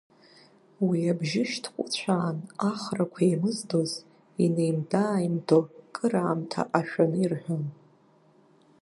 Уи 0.87 0.99
абжьы 1.11 1.43
шьҭкәыцәаан, 1.51 2.37
ахрақәа 2.69 3.21
еимыздоз, 3.27 3.91
инеимда-ааимдо, 4.43 5.59
кыраамҭа 5.95 6.61
ашәаны 6.79 7.17
ирҳәон. 7.23 7.65